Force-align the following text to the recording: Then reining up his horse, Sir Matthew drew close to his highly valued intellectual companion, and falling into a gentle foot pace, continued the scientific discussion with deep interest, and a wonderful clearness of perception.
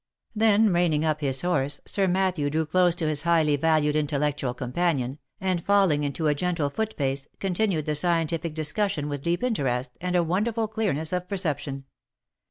Then 0.35 0.73
reining 0.73 1.05
up 1.05 1.21
his 1.21 1.43
horse, 1.43 1.79
Sir 1.85 2.07
Matthew 2.07 2.49
drew 2.49 2.65
close 2.65 2.95
to 2.95 3.07
his 3.07 3.21
highly 3.21 3.55
valued 3.55 3.95
intellectual 3.95 4.55
companion, 4.55 5.19
and 5.39 5.63
falling 5.63 6.03
into 6.03 6.25
a 6.25 6.33
gentle 6.33 6.71
foot 6.71 6.97
pace, 6.97 7.27
continued 7.39 7.85
the 7.85 7.93
scientific 7.93 8.55
discussion 8.55 9.09
with 9.09 9.21
deep 9.21 9.43
interest, 9.43 9.99
and 10.01 10.15
a 10.15 10.23
wonderful 10.23 10.67
clearness 10.67 11.13
of 11.13 11.29
perception. 11.29 11.83